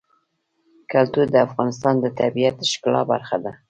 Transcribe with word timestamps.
کلتور 0.91 1.27
د 1.31 1.37
افغانستان 1.47 1.95
د 1.99 2.05
طبیعت 2.19 2.53
د 2.57 2.63
ښکلا 2.71 3.01
برخه 3.11 3.37
ده. 3.43 3.51